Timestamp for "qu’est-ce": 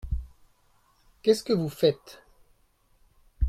1.21-1.43